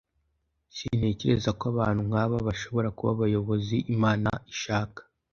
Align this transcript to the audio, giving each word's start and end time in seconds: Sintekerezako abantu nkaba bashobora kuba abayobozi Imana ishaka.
Sintekerezako 0.75 1.63
abantu 1.73 2.01
nkaba 2.09 2.35
bashobora 2.47 2.89
kuba 2.97 3.09
abayobozi 3.15 3.75
Imana 3.95 4.29
ishaka. 4.53 5.01